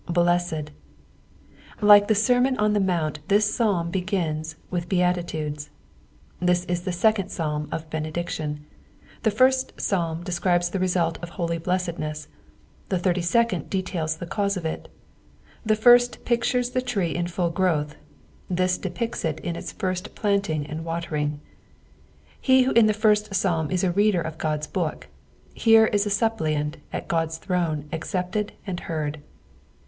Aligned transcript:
"SlesteA,'''' 0.07 0.69
Like 1.79 2.07
tbe 2.07 2.15
sermon 2.17 2.57
on 2.57 2.73
the 2.73 2.79
mount, 2.79 3.19
this 3.27 3.53
Psalm 3.53 3.91
begins 3.91 4.55
with 4.71 4.89
beati 4.89 5.23
tudes. 5.23 5.69
This 6.39 6.65
is 6.65 6.81
the 6.81 6.91
second 6.91 7.29
Psalm 7.29 7.69
of 7.71 7.87
benediction. 7.91 8.65
Tbe 9.21 9.31
first 9.31 9.79
Psalm 9.79 10.23
describes 10.23 10.71
the 10.71 10.79
ksdU 10.79 11.21
of 11.21 11.29
holy 11.29 11.59
blessedness, 11.59 12.29
the 12.89 12.97
thirtj 12.97 13.19
sccond 13.19 13.69
details 13.69 14.15
the 14.17 14.25
cause 14.25 14.57
of 14.57 14.65
it. 14.65 14.89
The 15.63 15.75
first 15.75 16.25
S'ctures 16.25 16.73
the 16.73 16.81
tree 16.81 17.13
in 17.13 17.27
full 17.27 17.51
growth, 17.51 17.93
this 18.49 18.79
depicts 18.79 19.23
it 19.23 19.39
in 19.41 19.55
its 19.55 19.71
first 19.71 20.15
planting 20.15 20.65
and 20.65 20.83
watering, 20.83 21.41
e 22.43 22.63
who 22.63 22.71
in 22.71 22.87
the 22.87 22.93
first 22.93 23.29
Psshn 23.29 23.71
is 23.71 23.83
a 23.83 23.91
reader 23.91 24.21
of 24.21 24.39
Ood^s 24.39 24.73
book, 24.73 25.09
is 25.55 25.61
here 25.61 25.91
s 25.93 26.05
suppliant 26.11 26.77
at 26.91 27.07
God's 27.07 27.37
throue 27.37 27.83
accepted 27.91 28.53
and 28.65 28.79
heard. 28.79 29.19